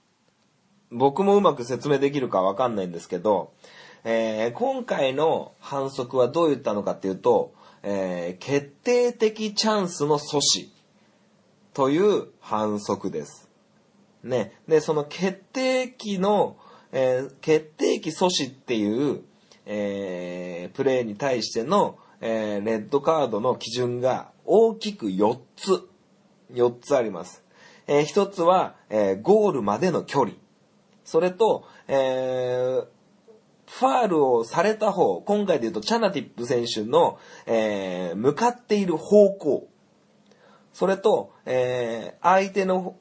[0.91, 3.53] 僕もうまく説明できるかわかんないんですけど、
[4.05, 10.69] えー今回の反則はどう言ったのかっていうと、えー決定的チャンスの阻止
[11.79, 13.49] という反則です。
[14.25, 14.53] ね。
[14.67, 16.57] で、その決定機の、
[16.91, 19.23] えー決定機阻止っていう、
[19.65, 25.89] えープレーに対しての、えーレッドカードの基準が大きく4つ、
[26.53, 27.45] 4つあります。
[27.87, 30.33] えー一つは、えーゴールまでの距離。
[31.05, 32.87] それと、えー
[33.67, 39.69] ファールをされた方、今回で言うとチャナティップ選手の、えー向かっている方向。
[40.79, 42.95] それと、えー相手の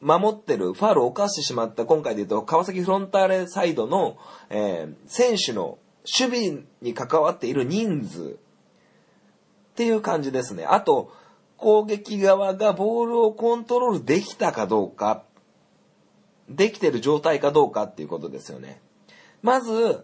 [0.00, 4.16] 守ってるファールを犯してしまった今回で言うと川崎フロンターレサイドの、
[4.48, 5.76] えー選手の
[6.20, 10.64] 守備に関わっている人数っていう感じですね。
[10.64, 11.12] あと、
[11.58, 15.22] 攻撃側がボールをコントロールできたかどうか、
[16.48, 18.80] できてる状態かどうかっていうことですよね。
[19.42, 20.02] まず、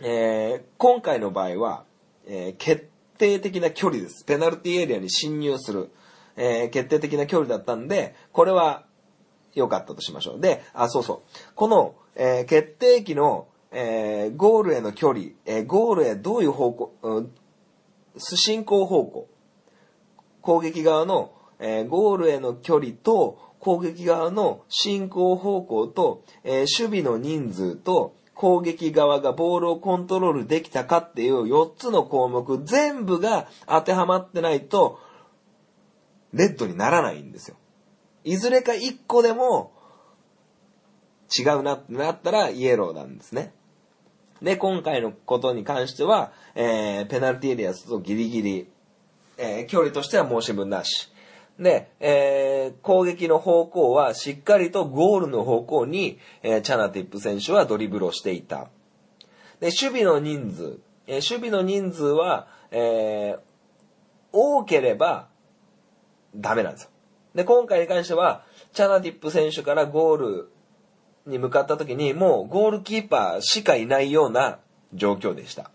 [0.00, 1.84] えー今回の場合は、
[2.26, 4.24] えー決定的な距離です。
[4.24, 5.90] ペナルティーエリアに侵入する、
[6.38, 8.84] えー決定的な距離だったんで、これは
[9.54, 10.40] 良かったとしましょう。
[10.40, 11.54] で、あ、そうそう。
[11.54, 17.30] この、えー決定機の、えーゴールへの距離、えーゴールへどういう方向、うん
[18.16, 19.28] 進行方向、
[20.40, 35.00] 攻撃側の、えゴールへの距離と攻撃側の進行方向と、え守備の人数と攻撃側がボールをコントロールできたかっていう4つの項目全部が当てはまってないと
[36.32, 37.56] レッドにならないんですよ。
[38.24, 39.72] いずれか1個でも
[41.36, 43.52] 違うなってなったらイエローなんですね。
[44.42, 48.68] で、今回のことに関しては、えーペナルティエリアとギリギリ、
[49.36, 51.10] えー距離としては申し分なし。
[51.58, 58.68] で、えー攻撃の方向はしっかりとゴールの方向に、えーチャナティップ選手はドリブルをしていた。
[59.60, 63.40] で、守備の人数、えー守備の人数は、えー
[64.30, 65.27] 多ければ
[66.34, 66.90] ダメなんですよ。
[67.34, 70.48] で、今回に関しては、チャナティップ選手からゴール
[71.26, 74.58] に向かった時に、もうゴールキーパーしかいないような
[74.94, 75.70] 状況でした。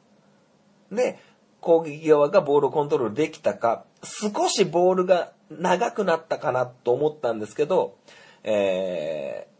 [0.91, 1.19] で、
[1.61, 7.95] 攻撃側がボールをコントロールできたか、少しボールが長くなったかなと思ったんですけど、
[8.43, 9.53] えー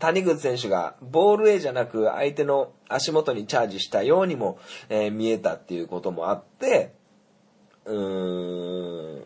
[0.00, 6.92] 谷口選手がボール A じゃなく相手の足元にチャージしたようにも、えー見えたっていうこともあって、
[7.84, 9.24] うーん、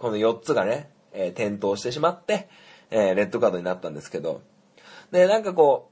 [0.00, 2.48] この4つがね、えー転倒してしまって、
[2.90, 4.42] えーレッドカードになったんですけど、
[5.12, 5.90] で、なんかこ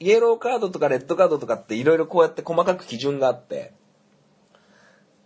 [0.00, 3.72] う、イエローカードとかレッドカードとかっていろいろこうやって細かく基準があって、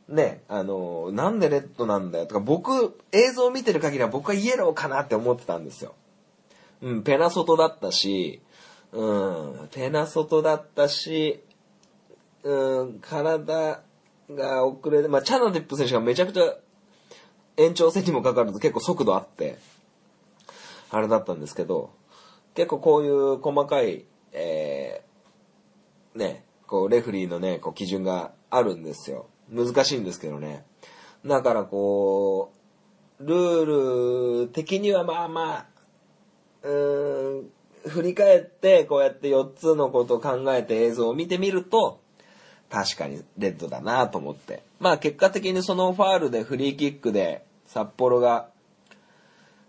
[0.08, 5.94] ね、あの、なんでレッドなんだよとか、僕、映像を見てる限りは僕はイエローかなって思ってたんですよ。
[6.80, 8.40] うん、ペナソトだったし、
[8.92, 11.42] うん、ペナソトだったし、
[12.42, 13.82] うん、体
[14.30, 16.54] が遅れて、まあ、チャナティップ選手がめちゃくちゃ
[17.58, 19.58] 延長戦にもかかわらず結構速度あって、
[20.90, 21.90] あれだったんですけど、
[22.54, 29.26] 結構こういう細かい、えー、ね、こう、レフリーのね、こう、基準があるんですよ。
[29.50, 30.64] 難しいんですけどね。
[31.26, 32.52] だからこ
[33.20, 35.66] う、ルール的にはまあまあ、
[36.62, 37.50] うーん、
[37.88, 42.00] 振り返って、こうやって4つのことを考えて映像を見てみると、
[42.70, 44.62] 確かにレッドだなと思って。
[44.78, 48.48] まあ結果的にそのファールでフリーキックで札幌が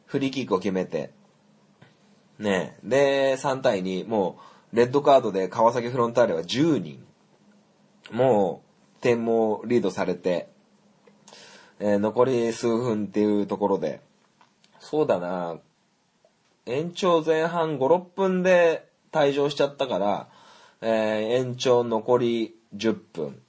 [0.05, 1.11] フリーキックを決めて、
[2.39, 4.39] ねで、3対2、も
[4.71, 7.05] うレッドカードで川崎フロンターレは10人、
[8.11, 8.63] も
[8.97, 10.49] う点もリードされて、
[11.79, 13.99] えー残り数分っていうところで、
[14.79, 15.57] そうだな、
[16.65, 20.29] 延長前半5、6分で退場しちゃったから、
[20.81, 20.89] えー
[21.35, 23.41] 延長残り10分。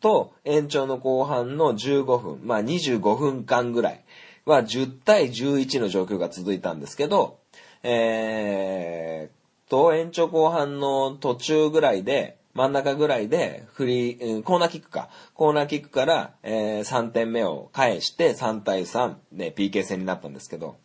[0.00, 4.04] と延長の後半の15分、まあ25分間ぐらい
[4.44, 7.38] は10対11の状況が続いたんですけど、
[7.82, 15.08] えー、と、延長後半の途中ぐらいで、真ん中ぐらいで、フリー、うんコーナーキックか。
[15.34, 20.76] コーナーキックから、えー3点目を返して3対3で PK 戦になったんですけど、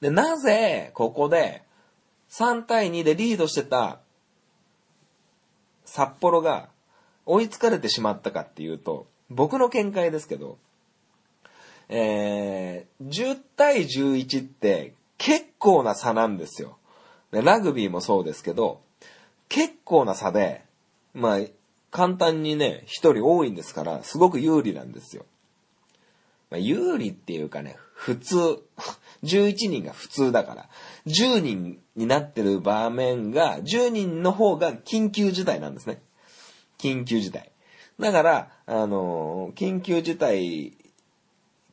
[0.00, 1.62] で、なぜ、ここで、
[2.30, 4.00] 3対2でリードしてた、
[5.84, 6.70] 札幌が、
[7.30, 10.58] 追いつかれてしまったかっていうと、僕の見解ですけど、
[11.88, 16.76] えー、10対11って結構な差なんですよ。
[17.30, 18.80] ラグビーもそうですけど、
[19.48, 20.64] 結構な差で、
[21.14, 21.38] まあ、
[21.92, 25.24] 簡単にね、一人多いんですから、すごく有利なんですよ。
[26.50, 28.36] まあ、有利っていうかね、普通、
[29.22, 30.68] 11人が普通だから、
[31.06, 36.00] 10人になってる場面が、10人の方が緊急事態なんですね。
[36.80, 37.52] 緊急事態。
[37.98, 40.72] だから、あの緊急事態、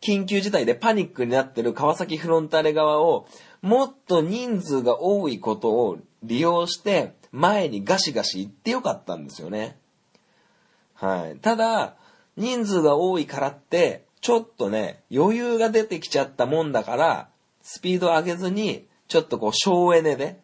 [0.02, 3.28] 緊急事態でパニックになってる川崎フロンターレ側を、
[3.62, 9.78] もっと人数が多いことを利用して、前にガシガシ行ってよかったんですよね。
[10.93, 11.38] はい。
[11.39, 11.96] ただ、
[12.36, 17.30] 人数が多いからって、ちょっとね、余裕が出てきちゃったもんだから、
[17.62, 20.39] スピード上げずに、ちょっとこう、省エネで、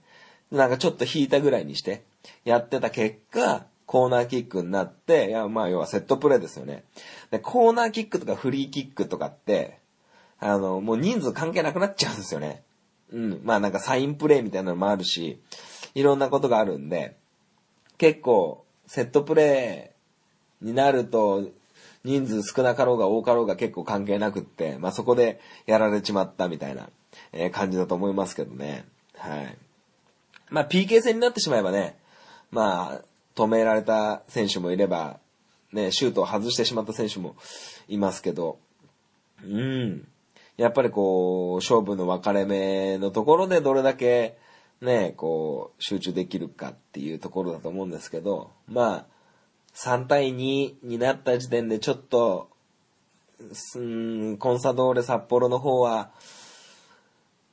[0.51, 2.03] なんかちょっと引いたぐらいにして、
[2.45, 6.83] やってた結果、コーナーキックになって、いや、まあ、要はセットプレーですよね。
[7.31, 9.79] で、コーナーキックとかフリーキックとかって、
[10.39, 12.63] あの、もう人数関係なくなっちゃうんですよね。
[13.11, 13.41] うん。
[13.43, 15.39] まあなんかサインプレーみたいなのもあるし、
[15.95, 17.15] いろんなことがあるんで、
[17.97, 21.49] 結構、セットプレーになると、
[22.03, 26.89] 人数少なかろうが多かろうが結構関係なくって、まあそこでやられちまったみたいな、
[27.31, 28.85] えー感じだと思いますけどね。
[29.15, 29.57] はい。
[30.49, 31.97] まあ PK 戦になってしまえばね、
[32.51, 33.01] まあ、
[33.35, 35.19] 止められた選手もいれば、
[35.71, 37.35] ね、シュートを外してしまった選手も
[37.87, 38.59] いますけど、
[39.43, 40.07] うん。
[40.55, 44.37] やっぱりこう、勝負の分かれ目のところでどれだけ、
[44.81, 49.05] ね、こう、集中できるかっていうところだと思うんですけど、まあ、
[49.75, 52.49] 3対2になった時点でちょっと、
[53.51, 56.11] すんコンサドーレ札幌の方は、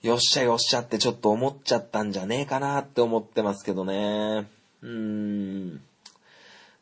[0.02, 4.59] よっしゃよっしゃってちょっと思っちゃったんじゃねえかなって思ってますけどね。
[4.82, 5.80] うーん。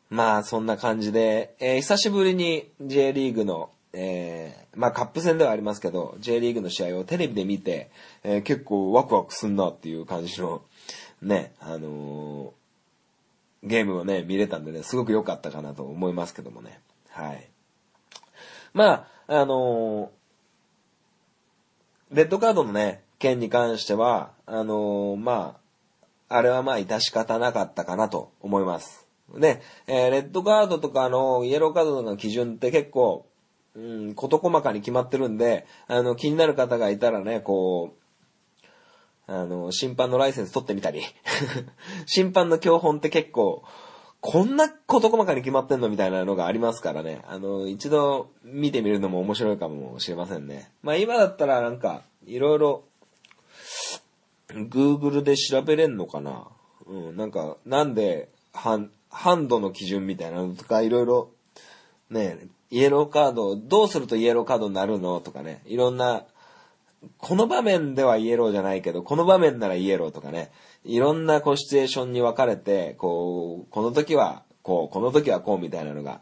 [0.09, 7.91] まあ、そんな感じで、えー久しぶりに J リーグの、えーまあカップ戦ではありますけど、J リーグの試合をテレビで見て、
[8.23, 10.61] えー結構ワクワクすんなっていう感じの、
[11.21, 12.59] ね、あのー
[13.61, 16.79] ゲームをね、見れたんでね、すごく良かったかなと思いますけどもね。
[17.09, 17.49] はい。
[18.73, 20.11] まあ、あの
[22.11, 25.58] レッドカードのね、件に関しては、あのまあ、
[26.29, 29.07] あれはまあ、致し方なかったかなと思います。
[29.37, 33.25] で、えーレッドカードとかのイエローカードの基準って結構、
[33.75, 37.99] うん、事細かに決まってるんで、あの、気になる方がいたらね、こう、
[39.31, 41.01] あの、審判のライセンス取ってみたり、
[42.07, 43.63] 審判の教本って結構、
[44.21, 47.21] こんな事細かに決まってんのみたいなのがありますからね。
[47.27, 50.71] あの、一度見てみるのも面白いかもしれませんね。
[50.81, 52.83] まあ今だったらなんか、いろいろ、
[54.49, 56.47] Google で調べれんのかな？
[56.87, 61.31] うん、なんか、なんで、ハン、ハンドの基準みたいなのとか、いろいろ、
[62.09, 66.23] ね、イエローカード、どうするとイエローカードになるのとかね、いろんな、
[67.17, 70.51] この場面ではイエローじゃないけど、この場面ならイエローとかね、
[70.83, 76.21] いろんなこうシチュエーションに分かれて、こう、この時はこう、この時はこうみたいなのが、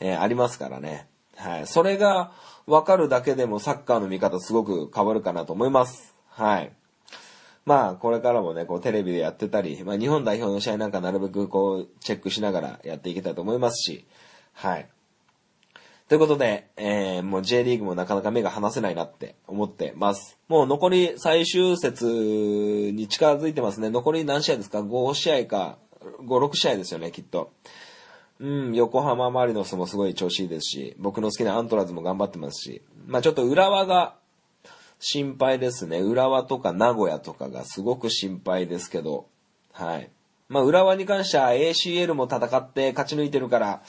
[0.00, 1.08] えーありますからね。
[1.36, 1.66] はい。
[1.66, 2.32] それが
[2.66, 6.14] 分かるだけでもサッカーの見方すごく変わるかなと思います。
[6.28, 6.72] はい。
[7.66, 14.06] まあ、これからもね、こう、テレビでやってたり、まあ、日本代表の試合なんかなるべくこう、チェックしながらやっていきたいと思いますし、
[14.52, 14.88] はい。
[16.08, 20.38] ということで、えー、もう J リーグもなかなか目が離せないなって思ってます。
[20.46, 22.06] もう残り最終節
[22.94, 23.90] に近づいてますね。
[23.90, 25.78] 残り何試合ですか ?5 試合か、
[26.20, 27.50] 5、6試合ですよね、きっと。
[28.38, 34.14] うん、横浜マリノスもすごい調子いいですし、僕の好きなアントラーズも頑張ってますし、まあちょっと浦和が
[34.98, 36.00] 心配ですね。
[36.00, 39.26] 浦和とか名古屋とかがすごく心配ですけど、
[39.72, 40.10] はい。
[40.48, 43.82] まあ浦和に関しては ACL も戦って勝ち抜いてるから、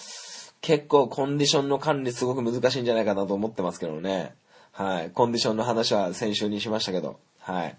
[0.61, 4.35] 結構コンディションの管理すごく難しいんじゃないかなと思ってますけどね。
[4.71, 5.11] はい。
[5.11, 7.77] コンディションの話は先週にしましたけど、はい。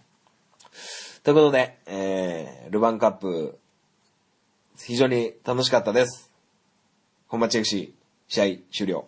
[1.22, 3.58] ということで、えー、ルヴァンカップ、
[4.78, 6.32] 非常に楽しかったです。
[7.26, 7.92] 本町 FC、
[8.28, 9.06] 試合終了。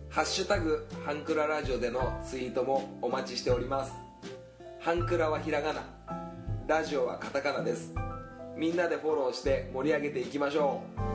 [0.09, 3.93] ハッシュタグハンクララジオでのツイートもお待ちしております。
[4.79, 5.83] ハンクラはひらがな。
[6.67, 7.93] ラジオはカタカナです。
[8.55, 11.05] みんなでフォローして盛り上げていきましょう。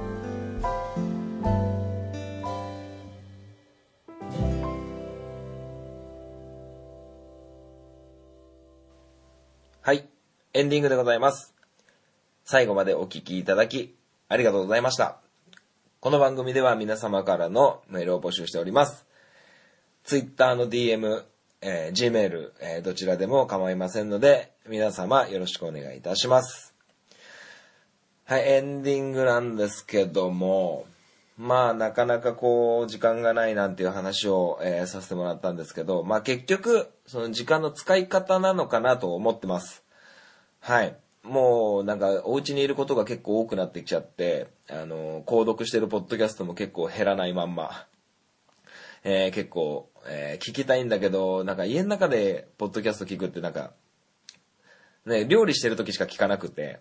[9.83, 10.09] はい。
[10.53, 11.60] エンディングでございます。
[12.51, 13.95] 最後までお聞きいただき、
[14.29, 15.19] ありがとうございました。
[16.01, 19.07] この番組では皆様からのメールを募集しております。
[20.03, 21.23] Twitter の DM、
[21.61, 26.75] えー Gmail、えーどちらでも構いませんので、皆様よろしくお願いいたします。
[28.25, 30.87] はい、エンディングなんですけども、
[31.39, 39.85] まあ、なかなかこう、時間がないなんていう話を、えーさせてもらったんですけど、まあ結局、その時間の使い方なのかなと思ってます。
[40.59, 40.97] はい。
[41.23, 47.87] もう、なんか、お家にいることが結構多くなってきちゃって、あの、購読してるポッドキャストも結構減らないまんま、
[49.05, 53.73] えー結構、えー聞きたいんだけど、なんか家の中でポッドキャスト聞くってなんか、
[55.07, 56.81] ね、料理してる時しか聞かなくて、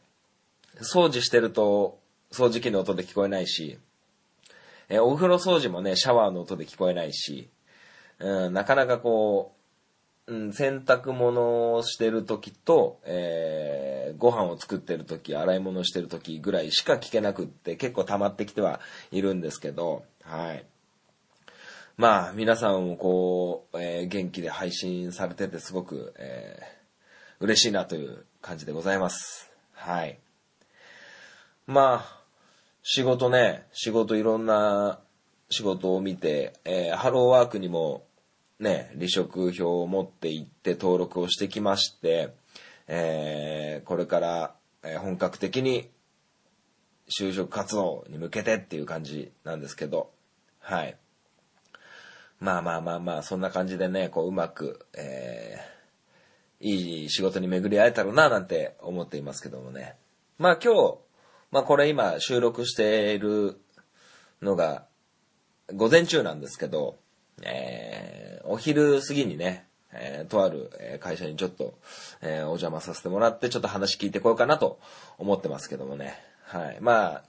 [0.81, 1.99] 掃除してると、
[2.31, 3.77] 掃除機の音で聞こえないし、
[4.89, 7.49] えーお風呂掃除もね、シャワーの音で聞こえないし、
[8.19, 9.58] うん、なかなかこう
[10.29, 20.65] う、ん、洗濯物をしてる時と、えーご飯を作ってる時、洗い物してる時ぐらいしか聞けなくって、結構溜まってきてはいるんですけど、はい。
[21.95, 26.79] まあ、皆さんもこう、えー元気で配信されててすごく、えー
[27.41, 29.49] 嬉しいなという感じでございます。
[29.73, 30.19] はい。
[31.67, 32.21] まあ、
[32.83, 34.99] 仕事ね、仕事いろんな
[35.49, 38.03] 仕事を見て、えーハローワークにも
[38.59, 42.33] ね、離職票を持って行って登録をしてきまして、
[42.87, 45.89] えーこれから、え本格的に
[47.09, 50.11] 就職活動に向けてっていう感じなんですけど、
[50.59, 50.97] はい。
[52.39, 55.79] まあまあまあまあ、そんな感じでね、こううまく、えー
[56.61, 59.95] いい仕事に巡り会えたらな、なんて思っていますけどもね。
[60.37, 60.97] まあ今日、
[61.51, 63.61] まあこれ今収録している
[64.41, 64.85] のが
[65.73, 66.97] 午前中なんですけど、
[67.43, 70.71] えーお昼過ぎにね、えーとある
[71.01, 71.73] 会社にちょっと、
[72.21, 74.79] えーお邪魔させてもらってちょっと話聞いてこようかなと
[75.17, 76.15] 思ってますけどもね。
[76.43, 76.77] はい。
[76.79, 77.23] まあ、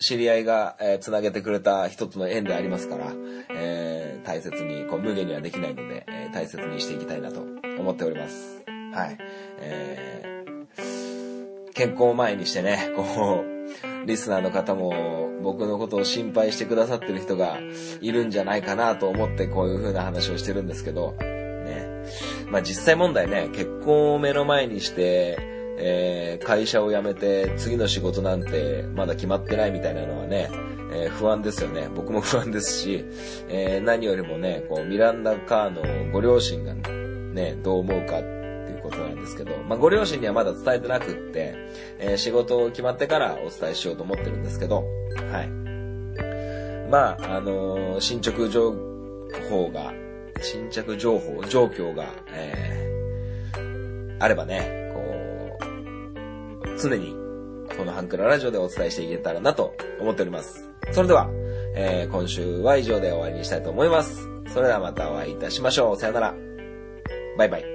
[0.00, 3.12] 知り合いが、えーつなげてくれた一つの縁でありますから、
[3.54, 7.40] えー大切に、こう、無限にはできないので、えー大切にしていきたいなと
[7.78, 8.64] 思っております。
[8.92, 9.18] はい。
[9.60, 10.34] えー
[11.74, 13.02] 健康を前にしてね、こ
[13.44, 13.53] う、
[14.06, 17.58] リスナーの方も僕のことを心配してくださってる人が
[18.00, 22.04] いるんじゃないかなと思ってこういう風な話をしてるんですけど、ね。
[22.50, 25.38] まあ実際問題ね、結婚を目の前にして、
[25.76, 30.50] えー会社を辞めて次の仕事なんてまだ決まってないみたいなのはね、
[30.92, 31.88] えー不安ですよね。
[31.94, 33.04] 僕も不安ですし、
[33.48, 38.20] えー何よりもね、こうミランダ・カーのご両親がね、どう思うか
[39.24, 41.54] ですけど、まあ、ご両親にはまだ伝えてなくって、
[41.98, 44.84] えー仕事決まってからお伝えしようと思ってるんですけど、
[45.30, 45.48] はい。
[46.90, 48.72] まあ、あのー進捗情
[49.50, 49.92] 報が、
[50.40, 52.84] 進捗情報、状況が、えー
[54.20, 55.00] あればね、こ
[56.66, 57.14] う、常に、
[57.76, 60.70] このハンクララジオでお伝えしていけたらなと思っております。
[60.92, 61.28] それでは、
[61.74, 64.28] えー今週は以上で終わりにしたいと思います。
[64.52, 65.96] それではまたお会いいたしましょう。
[65.96, 66.34] さよなら。
[67.36, 67.73] バイバイ。